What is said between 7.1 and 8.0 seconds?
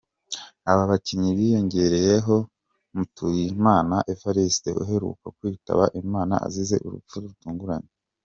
rutunguranye.